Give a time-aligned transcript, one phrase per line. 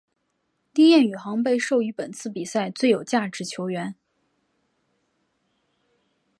[0.73, 3.93] 丁彦雨航被授予本次比赛最有价值球员。